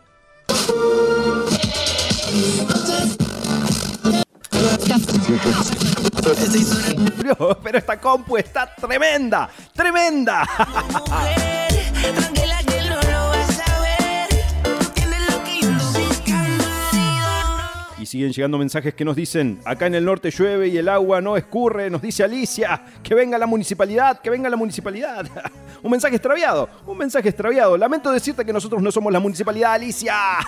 Pero, 7.18 7.78
esta 7.78 8.00
compu 8.00 8.38
está 8.38 8.74
tremenda, 8.76 9.50
tremenda. 9.74 10.46
Siguen 18.10 18.32
llegando 18.32 18.58
mensajes 18.58 18.96
que 18.96 19.06
nos 19.06 19.16
dicen, 19.16 19.60
acá 19.66 19.86
en 19.86 19.94
el 19.94 20.04
norte 20.04 20.32
llueve 20.32 20.68
y 20.68 20.78
el 20.80 20.90
agua 20.90 21.22
no 21.22 21.38
escurre, 21.38 21.92
nos 21.92 22.02
dice 22.02 22.24
Alicia, 22.24 22.82
que 23.04 23.14
venga 23.14 23.38
la 23.38 23.46
municipalidad, 23.46 24.20
que 24.20 24.32
venga 24.32 24.50
la 24.50 24.58
municipalidad. 24.58 25.28
un 25.84 25.92
mensaje 25.92 26.16
extraviado, 26.16 26.68
un 26.88 26.98
mensaje 26.98 27.30
extraviado. 27.30 27.78
Lamento 27.78 28.12
decirte 28.12 28.44
que 28.44 28.52
nosotros 28.52 28.82
no 28.82 28.92
somos 28.92 29.14
la 29.14 29.20
municipalidad, 29.20 29.74
Alicia. 29.74 30.16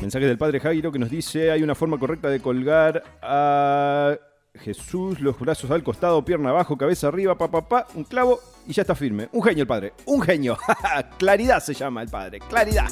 Mensaje 0.00 0.26
del 0.26 0.38
padre 0.38 0.58
Jairo 0.58 0.90
que 0.90 0.98
nos 0.98 1.10
dice, 1.10 1.52
hay 1.52 1.62
una 1.62 1.76
forma 1.76 1.96
correcta 1.98 2.28
de 2.28 2.40
colgar 2.40 3.04
a 3.22 4.16
Jesús, 4.54 5.20
los 5.20 5.38
brazos 5.38 5.70
al 5.70 5.82
costado, 5.82 6.24
pierna 6.24 6.50
abajo, 6.50 6.76
cabeza 6.76 7.08
arriba, 7.08 7.36
pa, 7.36 7.50
pa, 7.50 7.68
pa, 7.68 7.86
un 7.94 8.04
clavo 8.04 8.40
y 8.66 8.72
ya 8.72 8.82
está 8.82 8.94
firme. 8.94 9.28
Un 9.32 9.42
genio 9.42 9.62
el 9.62 9.68
padre, 9.68 9.92
un 10.06 10.20
genio. 10.20 10.58
Claridad 11.18 11.60
se 11.60 11.74
llama 11.74 12.02
el 12.02 12.08
padre, 12.08 12.40
claridad. 12.40 12.88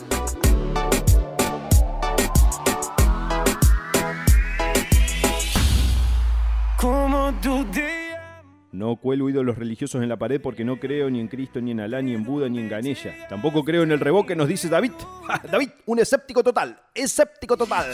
No 8.73 8.97
cuelgo 8.97 9.31
ídolos 9.31 9.57
religiosos 9.57 10.03
en 10.03 10.09
la 10.09 10.19
pared 10.19 10.41
porque 10.41 10.65
no 10.65 10.79
creo 10.79 11.09
ni 11.11 11.19
en 11.19 11.29
Cristo, 11.29 11.61
ni 11.61 11.71
en 11.71 11.81
Alá, 11.81 12.03
ni 12.03 12.15
en 12.15 12.25
Buda, 12.25 12.49
ni 12.49 12.59
en 12.59 12.69
Ganella. 12.69 13.27
Tampoco 13.29 13.65
creo 13.65 13.83
en 13.83 13.91
el 13.91 14.01
revoque, 14.01 14.37
nos 14.37 14.49
dice 14.49 14.69
David. 14.69 14.93
David, 15.51 15.71
un 15.87 15.99
escéptico 15.99 16.43
total. 16.43 16.79
Escéptico 16.95 17.57
total. 17.57 17.87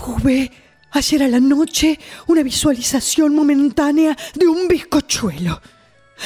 Tuve 0.00 0.50
ayer 0.92 1.22
a 1.22 1.28
la 1.28 1.40
noche 1.40 1.98
una 2.26 2.42
visualización 2.42 3.34
momentánea 3.34 4.16
de 4.34 4.46
un 4.46 4.66
bizcochuelo. 4.66 5.60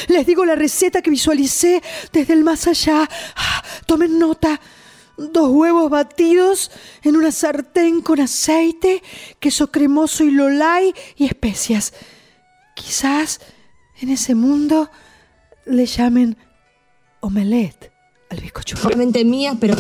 Les 0.09 0.25
digo 0.27 0.45
la 0.45 0.55
receta 0.55 1.03
que 1.03 1.11
visualicé 1.11 1.83
desde 2.13 2.35
el 2.35 2.45
más 2.45 2.69
allá. 2.69 3.09
Ah, 3.37 3.65
Tomen 3.87 4.17
nota. 4.19 4.61
Dos 5.17 5.51
huevos 5.51 5.91
batidos 5.91 6.71
en 7.03 7.17
una 7.17 7.33
sartén 7.33 8.01
con 8.01 8.21
aceite, 8.21 9.03
queso 9.41 9.71
cremoso 9.73 10.23
y 10.25 10.31
lolay 10.31 10.95
y 11.17 11.25
especias. 11.25 11.95
Quizás 12.77 13.41
en 14.01 14.11
ese 14.11 14.35
mundo 14.37 14.91
le 15.67 15.87
llamen 15.87 16.37
omelette 17.21 17.93
al 18.31 18.41
bizcochuelo. 18.41 18.87
Obviamente 18.87 19.25
mía, 19.25 19.57
pero. 19.59 19.75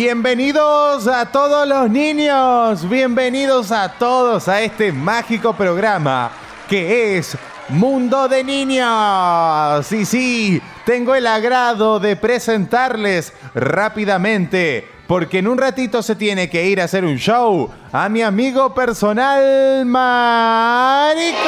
Bienvenidos 0.00 1.08
a 1.08 1.26
todos 1.32 1.66
los 1.66 1.90
niños, 1.90 2.88
bienvenidos 2.88 3.72
a 3.72 3.88
todos 3.98 4.46
a 4.46 4.62
este 4.62 4.92
mágico 4.92 5.54
programa 5.54 6.30
que 6.68 7.18
es 7.18 7.36
Mundo 7.68 8.28
de 8.28 8.44
Niños. 8.44 9.84
Sí, 9.84 10.04
sí, 10.04 10.62
tengo 10.86 11.16
el 11.16 11.26
agrado 11.26 11.98
de 11.98 12.14
presentarles 12.14 13.32
rápidamente, 13.56 14.86
porque 15.08 15.38
en 15.38 15.48
un 15.48 15.58
ratito 15.58 16.00
se 16.00 16.14
tiene 16.14 16.48
que 16.48 16.64
ir 16.64 16.80
a 16.80 16.84
hacer 16.84 17.04
un 17.04 17.16
show, 17.16 17.68
a 17.90 18.08
mi 18.08 18.22
amigo 18.22 18.72
personal 18.72 19.84
Marico. 19.84 21.38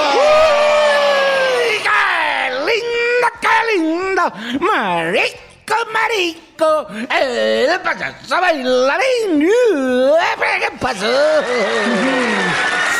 ¡Qué 1.85 2.50
lindo, 2.66 3.28
qué 3.40 3.78
lindo! 3.78 4.23
¡Marico, 4.59 5.76
marico! 5.92 6.50
¡El 7.10 7.80
payaso 7.80 8.40
bailarín! 8.40 9.48
¿Qué 10.60 10.70
pasó? 10.80 11.42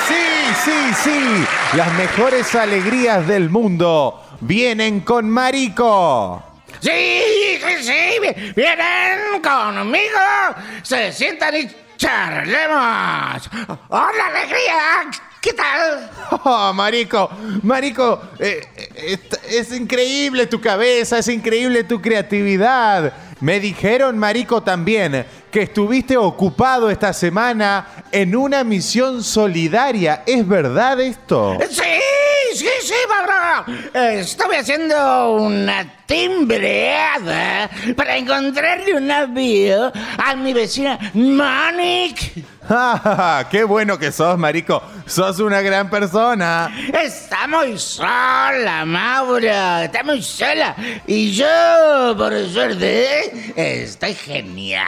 Sí, 0.09 0.55
sí, 0.65 0.95
sí. 0.95 1.47
Las 1.77 1.93
mejores 1.95 2.55
alegrías 2.55 3.27
del 3.27 3.51
mundo 3.51 4.25
vienen 4.41 5.01
con 5.01 5.29
Marico. 5.29 6.43
Sí, 6.81 7.61
sí, 7.63 7.83
sí, 7.83 8.53
vienen 8.57 9.43
conmigo. 9.43 10.21
Se 10.83 11.13
sientan 11.13 11.57
y 11.57 11.71
charlemos. 11.97 13.51
¡Hola, 13.89 14.27
alegría! 14.29 15.11
¿Qué 15.41 15.55
tal? 15.55 16.11
Oh, 16.45 16.73
Marico, 16.75 17.31
Marico, 17.63 18.21
eh, 18.39 18.61
eh, 18.77 19.19
es 19.49 19.73
increíble 19.73 20.47
tu 20.47 20.61
cabeza, 20.61 21.19
es 21.19 21.29
increíble 21.29 21.85
tu 21.85 22.01
creatividad. 22.01 23.13
Me 23.41 23.59
dijeron, 23.59 24.19
Marico, 24.19 24.63
también 24.63 25.25
que 25.51 25.63
estuviste 25.63 26.17
ocupado 26.17 26.91
esta 26.91 27.13
semana 27.15 28.05
en 28.13 28.37
una 28.37 28.65
misión 28.65 29.25
solidaria. 29.25 30.23
¿Es 30.27 30.47
verdad 30.47 31.01
esto? 31.01 31.59
Sí, 31.71 32.55
sí, 32.55 32.69
sí, 32.83 32.95
Pablo. 33.09 33.75
Estuve 33.95 34.59
haciendo 34.59 35.33
una 35.37 36.05
timbreada 36.05 37.71
para 37.97 38.17
encontrarle 38.19 38.95
un 38.95 39.07
navío 39.07 39.91
a 40.19 40.35
mi 40.37 40.53
vecina 40.53 40.99
Monique. 41.15 42.45
¡Qué 43.51 43.65
bueno 43.65 43.99
que 43.99 44.13
sos, 44.13 44.39
Marico! 44.39 44.81
¡Sos 45.05 45.41
una 45.41 45.61
gran 45.61 45.91
persona! 45.91 46.71
Está 47.03 47.49
muy 47.49 47.77
sola, 47.79 48.85
Mauro. 48.87 49.83
Está 49.83 50.05
muy 50.05 50.23
sola. 50.23 50.77
Y 51.07 51.33
yo, 51.33 52.15
por 52.17 52.33
suerte, 52.49 53.83
estoy 53.83 54.15
genial. 54.15 54.87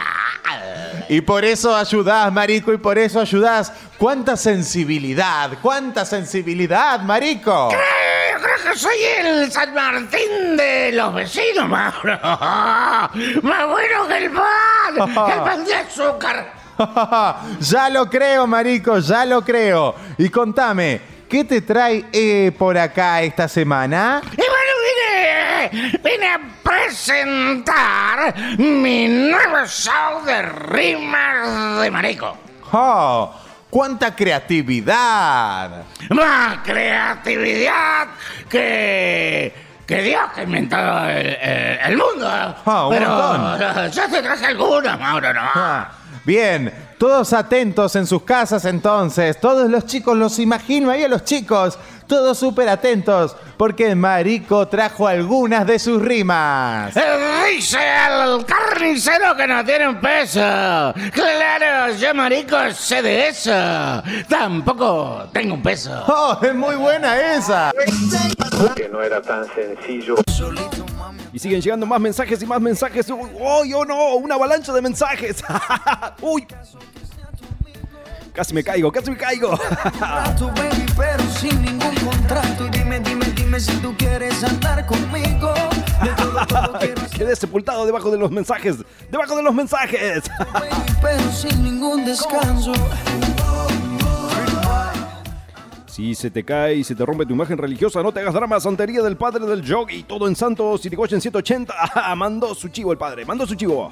Y 1.09 1.19
por 1.21 1.43
eso 1.43 1.75
ayudás, 1.75 2.31
Marico, 2.31 2.71
y 2.71 2.77
por 2.77 2.97
eso 2.97 3.19
ayudás. 3.19 3.73
¡Cuánta 3.97 4.37
sensibilidad! 4.37 5.51
¡Cuánta 5.61 6.05
sensibilidad, 6.05 7.01
Marico! 7.01 7.69
Creo, 7.69 8.41
creo 8.41 8.71
que 8.71 8.79
soy 8.79 8.95
el 9.19 9.51
San 9.51 9.73
Martín 9.73 10.55
de 10.55 10.91
los 10.93 11.13
vecinos, 11.13 11.67
Mauro. 11.67 12.17
Más 12.21 13.67
bueno 13.67 14.07
que 14.07 14.17
el 14.17 14.31
pan. 14.31 15.09
El 15.09 15.41
pan 15.43 15.65
de 15.65 15.75
azúcar. 15.75 16.62
ya 17.59 17.89
lo 17.89 18.09
creo, 18.09 18.47
Marico, 18.47 18.99
ya 18.99 19.25
lo 19.25 19.43
creo. 19.43 19.95
Y 20.17 20.29
contame, 20.29 21.01
¿qué 21.29 21.43
te 21.43 21.61
trae 21.61 22.05
eh, 22.11 22.51
por 22.57 22.77
acá 22.77 23.21
esta 23.21 23.47
semana? 23.47 24.21
Y 24.31 24.35
bueno, 24.35 25.71
vine, 25.71 25.99
vine 26.03 26.27
a 26.27 26.39
presentar 26.63 28.35
mi 28.57 29.07
nuevo 29.07 29.65
show 29.65 30.23
de 30.25 30.41
rimas 30.41 31.81
de 31.81 31.91
Marico. 31.91 32.37
¡Oh! 32.71 33.33
¡Cuánta 33.69 34.15
creatividad! 34.15 35.83
Más 36.09 36.57
creatividad 36.63 38.07
que 38.49 39.63
que 39.85 40.01
Dios 40.01 40.31
que 40.33 40.43
inventó 40.43 40.77
el, 41.09 41.27
el, 41.27 41.79
el 41.85 41.97
mundo. 41.97 42.25
Ah, 42.29 42.87
un 42.87 42.93
Pero 42.93 43.09
montón. 43.09 43.91
yo 43.91 44.09
te 44.09 44.21
traje 44.21 44.45
algunas, 44.45 44.97
Mauro, 44.99 45.33
¿no? 45.33 45.41
Ah, 45.55 45.89
bien, 46.25 46.73
todos 46.97 47.33
atentos 47.33 47.95
en 47.95 48.07
sus 48.07 48.23
casas 48.23 48.65
entonces. 48.65 49.39
Todos 49.39 49.69
los 49.69 49.85
chicos, 49.85 50.17
los 50.17 50.39
imagino 50.39 50.89
ahí 50.91 51.03
a 51.03 51.07
los 51.07 51.23
chicos. 51.23 51.77
Todos 52.07 52.37
súper 52.37 52.67
atentos 52.67 53.35
porque 53.57 53.95
Marico 53.95 54.67
trajo 54.67 55.07
algunas 55.07 55.65
de 55.65 55.79
sus 55.79 56.01
rimas. 56.01 56.95
Eh, 56.97 57.01
Dice 57.53 57.77
el 57.77 58.45
carnicero 58.45 59.35
que 59.35 59.47
no 59.47 59.63
tiene 59.63 59.87
un 59.87 60.01
peso. 60.01 60.39
Claro, 61.13 61.93
yo, 61.95 62.13
marico, 62.15 62.57
sé 62.71 63.01
de 63.01 63.27
eso. 63.27 63.51
Tampoco 64.27 65.27
tengo 65.31 65.53
un 65.55 65.61
peso. 65.61 66.03
¡Oh, 66.07 66.37
es 66.41 66.55
muy 66.55 66.75
buena 66.75 67.35
esa! 67.35 67.71
Que 68.75 68.89
no 68.89 69.01
era 69.01 69.21
tan 69.21 69.45
sencillo. 69.53 70.15
Y 71.33 71.39
siguen 71.39 71.61
llegando 71.61 71.87
más 71.87 71.99
mensajes 71.99 72.41
y 72.43 72.45
más 72.45 72.61
mensajes. 72.61 73.09
¡Uy, 73.09 73.29
oh, 73.39 73.63
oh, 73.75 73.85
no! 73.85 74.15
¡Una 74.15 74.35
avalancha 74.35 74.71
de 74.71 74.81
mensajes! 74.83 75.43
¡Uy! 76.21 76.45
Casi 78.33 78.53
me 78.53 78.63
caigo, 78.63 78.91
casi 78.91 79.09
me 79.09 79.17
caigo. 79.17 79.59
Pero 80.95 81.23
sin 81.39 81.59
ningún 81.61 81.95
contrato. 81.95 82.67
Y 82.67 82.69
dime, 82.69 82.99
dime, 82.99 83.25
dime 83.35 83.59
si 83.59 83.71
tú 83.77 83.95
quieres 83.97 84.43
andar 84.43 84.85
conmigo. 84.85 85.53
Quedé 87.15 87.35
sepultado 87.35 87.85
debajo 87.85 88.11
de 88.11 88.17
los 88.17 88.29
mensajes. 88.29 88.77
¡Debajo 89.11 89.35
de 89.35 89.43
los 89.43 89.55
mensajes! 89.55 90.23
pero 91.01 91.31
sin 91.31 91.63
ningún 91.63 92.05
descanso. 92.05 92.73
Si 95.93 96.15
se 96.15 96.31
te 96.31 96.43
cae 96.43 96.77
y 96.77 96.83
se 96.83 96.95
te 96.95 97.05
rompe 97.05 97.23
tu 97.23 97.35
imagen 97.35 97.55
religiosa, 97.55 98.01
no 98.01 98.11
te 98.11 98.19
hagas 98.19 98.33
drama. 98.33 98.59
Santería 98.59 99.03
del 99.03 99.15
padre 99.15 99.45
del 99.45 99.61
yogi. 99.61 100.01
Todo 100.01 100.27
en 100.27 100.35
Santos, 100.35 100.81
Sirigoyen 100.81 101.21
180. 101.21 102.15
Mandó 102.17 102.55
su 102.55 102.69
chivo 102.69 102.91
el 102.91 102.97
padre. 102.97 103.23
Mandó 103.25 103.45
su 103.45 103.53
chivo. 103.53 103.91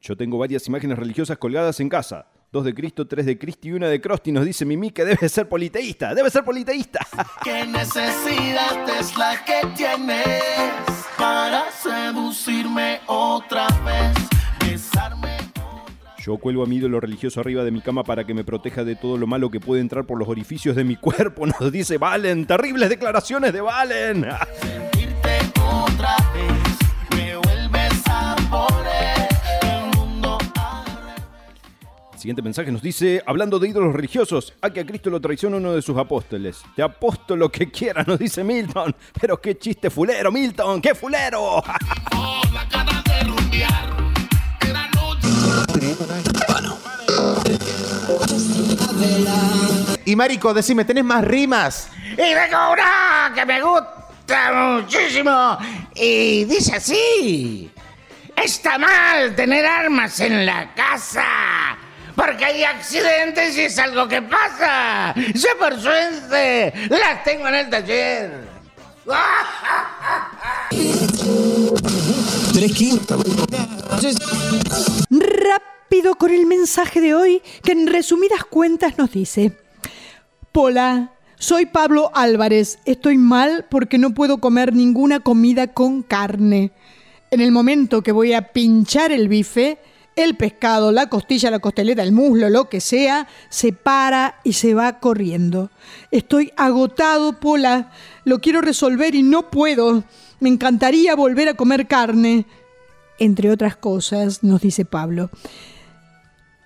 Yo 0.00 0.16
tengo 0.16 0.38
varias 0.38 0.66
imágenes 0.66 0.98
religiosas 0.98 1.36
colgadas 1.36 1.78
en 1.80 1.90
casa. 1.90 2.24
Dos 2.50 2.64
de 2.64 2.72
Cristo, 2.72 3.06
tres 3.06 3.26
de 3.26 3.38
Cristo 3.38 3.68
y 3.68 3.72
una 3.72 3.88
de 3.88 4.00
Crosti. 4.00 4.32
Nos 4.32 4.46
dice 4.46 4.64
Mimi 4.64 4.92
que 4.92 5.04
debe 5.04 5.28
ser 5.28 5.46
politeísta. 5.46 6.14
Debe 6.14 6.30
ser 6.30 6.42
politeísta. 6.42 7.00
¿Qué 7.44 7.66
necesidad 7.66 8.88
es 8.98 9.14
la 9.18 9.44
que 9.44 9.60
tienes 9.76 10.42
para 11.18 11.70
seducirme 11.70 13.00
otra 13.06 13.66
vez? 13.84 14.37
Yo 16.28 16.36
cuelgo 16.36 16.62
a 16.62 16.66
mi 16.66 16.76
ídolo 16.76 17.00
religioso 17.00 17.40
arriba 17.40 17.64
de 17.64 17.70
mi 17.70 17.80
cama 17.80 18.04
para 18.04 18.24
que 18.24 18.34
me 18.34 18.44
proteja 18.44 18.84
de 18.84 18.96
todo 18.96 19.16
lo 19.16 19.26
malo 19.26 19.50
que 19.50 19.60
puede 19.60 19.80
entrar 19.80 20.04
por 20.04 20.18
los 20.18 20.28
orificios 20.28 20.76
de 20.76 20.84
mi 20.84 20.94
cuerpo. 20.96 21.46
Nos 21.60 21.72
dice 21.72 21.96
Valen. 21.96 22.46
Terribles 22.46 22.90
declaraciones 22.90 23.52
de 23.52 23.60
Valen. 23.62 24.26
otra 25.68 26.16
vez. 26.34 27.16
Me 27.16 27.36
vuelves 27.36 28.02
a 28.06 28.36
poner 28.50 29.28
el 29.62 29.98
mundo 29.98 30.38
El 32.12 32.18
siguiente 32.18 32.42
mensaje 32.42 32.70
nos 32.72 32.82
dice, 32.82 33.22
hablando 33.24 33.58
de 33.58 33.68
ídolos 33.68 33.94
religiosos, 33.94 34.52
a 34.60 34.70
que 34.70 34.80
a 34.80 34.86
Cristo 34.86 35.10
lo 35.10 35.20
traiciona 35.20 35.56
uno 35.56 35.72
de 35.72 35.82
sus 35.82 35.96
apóstoles. 35.96 36.62
Te 36.76 36.82
aposto 36.82 37.36
lo 37.36 37.50
que 37.50 37.70
quiera, 37.70 38.02
nos 38.06 38.18
dice 38.18 38.44
Milton. 38.44 38.94
Pero 39.20 39.40
qué 39.40 39.56
chiste 39.56 39.88
fulero, 39.88 40.30
Milton, 40.30 40.82
qué 40.82 40.94
fulero. 40.94 41.62
Y 50.04 50.16
Marico, 50.16 50.54
decime, 50.54 50.84
¿tenés 50.84 51.04
más 51.04 51.22
rimas? 51.24 51.88
Y 52.12 52.16
tengo 52.16 52.72
una 52.72 53.32
que 53.34 53.44
me 53.44 53.60
gusta 53.60 54.52
muchísimo. 54.52 55.58
Y 55.94 56.44
dice 56.44 56.76
así. 56.76 57.70
Está 58.34 58.78
mal 58.78 59.34
tener 59.34 59.66
armas 59.66 60.20
en 60.20 60.46
la 60.46 60.72
casa. 60.74 61.76
Porque 62.14 62.44
hay 62.44 62.64
accidentes 62.64 63.56
y 63.56 63.62
es 63.62 63.78
algo 63.78 64.08
que 64.08 64.22
pasa. 64.22 65.14
Yo 65.34 65.58
por 65.58 65.80
suerte 65.80 66.72
las 66.88 67.22
tengo 67.24 67.48
en 67.48 67.54
el 67.54 67.70
taller. 67.70 68.48
Rápido 75.10 76.16
con 76.16 76.32
el 76.32 76.46
mensaje 76.46 77.00
de 77.00 77.14
hoy, 77.14 77.40
que 77.62 77.72
en 77.72 77.86
resumidas 77.86 78.44
cuentas 78.44 78.98
nos 78.98 79.12
dice: 79.12 79.52
Hola, 80.52 81.12
soy 81.38 81.66
Pablo 81.66 82.10
Álvarez. 82.14 82.80
Estoy 82.84 83.16
mal 83.16 83.66
porque 83.70 83.96
no 83.96 84.12
puedo 84.12 84.38
comer 84.38 84.74
ninguna 84.74 85.20
comida 85.20 85.68
con 85.68 86.02
carne. 86.02 86.72
En 87.30 87.40
el 87.40 87.52
momento 87.52 88.02
que 88.02 88.10
voy 88.10 88.32
a 88.32 88.52
pinchar 88.52 89.12
el 89.12 89.28
bife, 89.28 89.78
el 90.16 90.36
pescado, 90.36 90.90
la 90.90 91.08
costilla, 91.08 91.52
la 91.52 91.60
costeleta, 91.60 92.02
el 92.02 92.10
muslo, 92.10 92.50
lo 92.50 92.68
que 92.68 92.80
sea, 92.80 93.28
se 93.50 93.72
para 93.72 94.40
y 94.42 94.54
se 94.54 94.74
va 94.74 94.98
corriendo. 94.98 95.70
Estoy 96.10 96.52
agotado, 96.56 97.38
Pola. 97.38 97.92
Lo 98.24 98.40
quiero 98.40 98.60
resolver 98.62 99.14
y 99.14 99.22
no 99.22 99.48
puedo. 99.48 100.02
Me 100.40 100.48
encantaría 100.48 101.16
volver 101.16 101.48
a 101.48 101.54
comer 101.54 101.86
carne. 101.86 102.46
Entre 103.18 103.50
otras 103.50 103.76
cosas, 103.76 104.44
nos 104.44 104.60
dice 104.60 104.84
Pablo. 104.84 105.30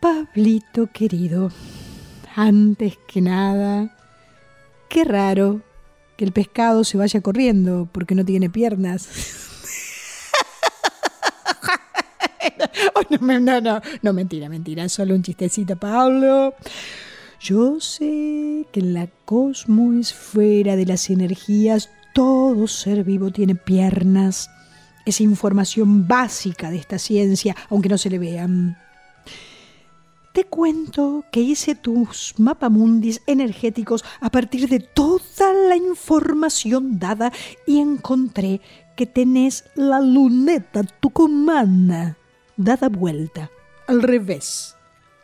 Pablito 0.00 0.88
querido, 0.92 1.50
antes 2.34 2.98
que 3.06 3.20
nada, 3.20 3.96
qué 4.88 5.04
raro 5.04 5.62
que 6.16 6.24
el 6.24 6.32
pescado 6.32 6.84
se 6.84 6.98
vaya 6.98 7.20
corriendo 7.20 7.88
porque 7.90 8.14
no 8.14 8.24
tiene 8.24 8.50
piernas. 8.50 9.08
No, 13.20 13.38
no, 13.38 13.60
no, 13.60 13.80
no, 14.00 14.12
mentira, 14.12 14.48
mentira, 14.48 14.88
solo 14.88 15.14
un 15.14 15.22
chistecito, 15.22 15.76
Pablo. 15.76 16.54
Yo 17.40 17.78
sé 17.80 18.66
que 18.72 18.80
en 18.80 18.94
la 18.94 19.08
cosmoesfera 19.24 20.76
de 20.76 20.86
las 20.86 21.10
energías 21.10 21.90
todo 22.14 22.66
ser 22.66 23.04
vivo 23.04 23.30
tiene 23.30 23.54
piernas. 23.54 24.50
Es 25.04 25.20
información 25.20 26.06
básica 26.06 26.70
de 26.70 26.78
esta 26.78 26.98
ciencia, 26.98 27.56
aunque 27.70 27.88
no 27.88 27.98
se 27.98 28.10
le 28.10 28.18
vean. 28.18 28.76
Te 30.32 30.44
cuento 30.44 31.24
que 31.30 31.40
hice 31.40 31.74
tus 31.74 32.34
mapamundis 32.38 33.20
energéticos 33.26 34.02
a 34.20 34.30
partir 34.30 34.68
de 34.68 34.80
toda 34.80 35.52
la 35.68 35.76
información 35.76 36.98
dada 36.98 37.30
y 37.66 37.80
encontré 37.80 38.62
que 38.96 39.04
tenés 39.04 39.64
la 39.74 40.00
luneta 40.00 40.84
tucumana 41.00 42.16
dada 42.56 42.88
vuelta, 42.88 43.50
al 43.86 44.02
revés. 44.02 44.74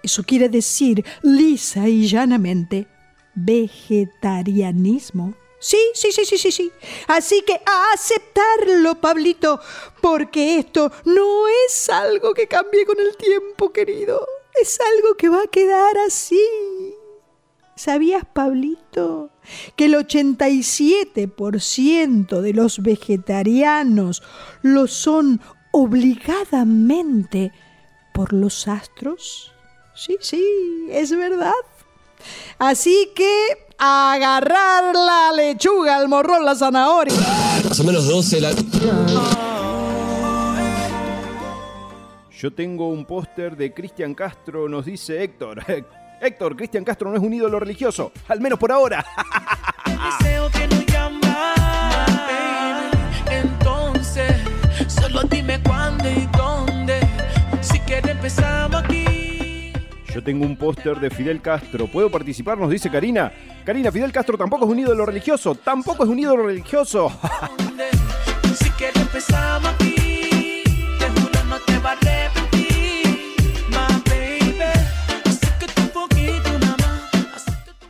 Eso 0.02 0.22
quiere 0.24 0.48
decir, 0.48 1.04
lisa 1.22 1.86
y 1.88 2.06
llanamente, 2.06 2.86
vegetarianismo. 3.34 5.34
Sí, 5.60 5.78
sí, 5.94 6.12
sí, 6.12 6.24
sí, 6.24 6.38
sí, 6.38 6.52
sí. 6.52 6.70
Así 7.08 7.42
que 7.42 7.60
a 7.66 7.92
aceptarlo, 7.92 9.00
Pablito, 9.00 9.58
porque 10.00 10.58
esto 10.58 10.92
no 11.04 11.48
es 11.66 11.90
algo 11.90 12.32
que 12.32 12.46
cambie 12.46 12.86
con 12.86 13.00
el 13.00 13.16
tiempo, 13.16 13.72
querido. 13.72 14.24
Es 14.60 14.78
algo 14.80 15.16
que 15.16 15.28
va 15.28 15.42
a 15.42 15.48
quedar 15.48 15.98
así. 15.98 16.40
¿Sabías, 17.74 18.24
Pablito, 18.24 19.30
que 19.76 19.86
el 19.86 19.94
87% 19.94 22.40
de 22.40 22.52
los 22.52 22.82
vegetarianos 22.82 24.22
lo 24.62 24.86
son 24.88 25.40
obligadamente 25.70 27.52
por 28.12 28.32
los 28.32 28.66
astros? 28.66 29.52
Sí, 29.94 30.16
sí, 30.20 30.44
es 30.90 31.16
verdad. 31.16 31.52
Así 32.58 33.10
que 33.14 33.68
agarrar 33.78 34.94
la 34.94 35.32
lechuga, 35.36 36.00
el 36.00 36.08
morrón, 36.08 36.44
la 36.44 36.54
zanahoria. 36.54 37.14
Más 37.68 37.80
o 37.80 37.84
menos 37.84 38.06
12 38.06 38.40
la... 38.40 38.50
Yo 42.38 42.52
tengo 42.52 42.88
un 42.88 43.04
póster 43.04 43.56
de 43.56 43.74
Cristian 43.74 44.14
Castro, 44.14 44.68
nos 44.68 44.84
dice 44.84 45.22
Héctor. 45.24 45.60
Héctor, 46.20 46.56
Cristian 46.56 46.84
Castro 46.84 47.10
no 47.10 47.16
es 47.16 47.22
un 47.22 47.32
ídolo 47.32 47.58
religioso, 47.58 48.12
al 48.28 48.40
menos 48.40 48.58
por 48.58 48.72
ahora. 48.72 49.04
Deseo 50.20 50.48
que 50.50 50.66
no 50.68 50.82
llama. 50.82 51.54
Entonces, 53.30 54.32
solo 54.88 55.22
dime 55.24 55.60
cuándo 55.62 56.08
y 56.08 56.28
dónde. 56.36 57.00
Si 57.60 57.78
quieres 57.80 58.12
empezamos 58.12 58.82
aquí. 58.82 58.87
Yo 60.18 60.24
tengo 60.24 60.44
un 60.44 60.56
póster 60.56 60.98
de 60.98 61.10
Fidel 61.10 61.40
Castro. 61.40 61.86
¿Puedo 61.86 62.10
participar? 62.10 62.58
Nos 62.58 62.70
dice 62.70 62.90
Karina. 62.90 63.30
Karina, 63.64 63.92
Fidel 63.92 64.10
Castro 64.10 64.36
tampoco 64.36 64.64
es 64.64 64.70
un 64.72 64.80
ídolo 64.80 65.06
religioso. 65.06 65.54
Tampoco 65.54 66.02
es 66.02 66.10
un 66.10 66.18
ídolo 66.18 66.44
religioso. 66.44 67.06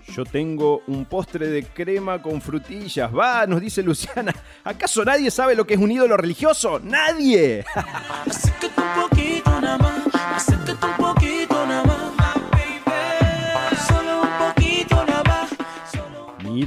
Yo 0.08 0.24
tengo 0.26 0.82
un 0.86 1.06
postre 1.06 1.46
de 1.46 1.62
crema 1.64 2.20
con 2.20 2.42
frutillas. 2.42 3.10
Va, 3.10 3.46
nos 3.46 3.62
dice 3.62 3.82
Luciana. 3.82 4.34
¿Acaso 4.64 5.02
nadie 5.02 5.30
sabe 5.30 5.54
lo 5.54 5.66
que 5.66 5.74
es 5.74 5.80
un 5.80 5.90
ídolo 5.90 6.14
religioso? 6.18 6.78
¡Nadie! 6.78 7.64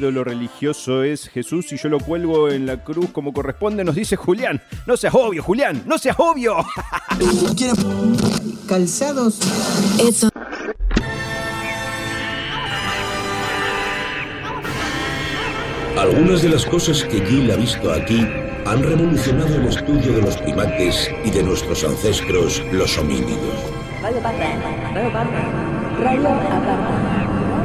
Ídolo 0.02 0.24
religioso 0.24 1.04
es 1.04 1.30
Jesús 1.30 1.72
y 1.74 1.78
yo 1.78 1.88
lo 1.88 2.00
cuelgo 2.00 2.50
en 2.50 2.66
la 2.66 2.84
cruz 2.84 3.12
como 3.12 3.34
corresponde, 3.34 3.84
nos 3.84 3.94
dice 3.94 4.16
Julián. 4.16 4.60
No 4.88 4.98
seas 4.98 5.14
obvio, 5.14 5.44
Julián, 5.44 5.84
no 5.86 6.00
seas 6.00 6.16
obvio. 6.18 6.56
Calzados. 8.68 9.40
Eso. 10.00 10.30
Algunas 16.00 16.42
de 16.42 16.50
las 16.50 16.66
cosas 16.66 17.04
que 17.04 17.24
Gill 17.24 17.52
ha 17.52 17.56
visto 17.58 17.94
aquí 17.94 18.28
han 18.66 18.82
revolucionado 18.82 19.54
el 19.54 19.68
estudio 19.68 20.14
de 20.14 20.22
los 20.24 20.36
primates 20.38 21.12
y 21.24 21.30
de 21.30 21.44
nuestros 21.44 21.84
ancestros, 21.84 22.64
los 22.72 22.98
homínidos. 22.98 23.38
Radio 24.02 24.18
aparte, 24.18 24.48
radio 24.96 25.10
aparte, 25.10 25.42
radio 26.04 26.28
aparte, 26.28 26.72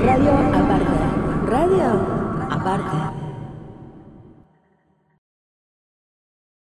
radio 0.04 0.32
aparte, 0.32 1.06
radio 1.50 2.25
aparte. 2.66 3.15